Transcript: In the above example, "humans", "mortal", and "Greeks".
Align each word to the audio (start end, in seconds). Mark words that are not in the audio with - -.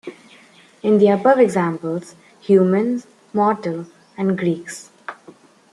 In 0.81 0.97
the 0.97 1.09
above 1.09 1.37
example, 1.37 2.01
"humans", 2.39 3.05
"mortal", 3.33 3.85
and 4.17 4.35
"Greeks". 4.35 4.89